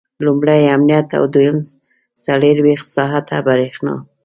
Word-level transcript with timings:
لومړی 0.25 0.61
امنیت 0.75 1.07
او 1.17 1.23
دویم 1.33 1.57
څلرویشت 2.23 2.87
ساعته 2.95 3.35
برېښنا. 3.47 3.95